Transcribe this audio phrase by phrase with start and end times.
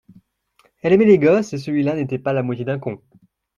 [0.81, 2.99] Elle aimait les gosses et celui-là n’était pas la moitié d’un con